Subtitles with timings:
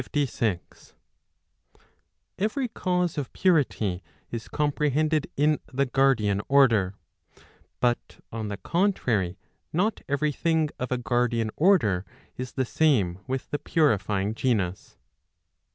[0.03, 0.25] OF THEOLOGY.
[0.25, 0.95] 405
[1.75, 1.75] PROPOSITION
[2.39, 2.43] CLVI.
[2.43, 6.95] Every cause of purity is comprehended in the guardian order.
[7.79, 9.37] But on the contrary,
[9.71, 12.03] not every thing of a guardian order
[12.35, 14.97] is the same with the purifying genus.